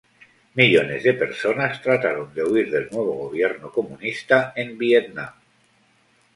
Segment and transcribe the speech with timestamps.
[0.55, 5.35] Millones de personas trataron de huir del nuevo gobierno comunista en Vietnam.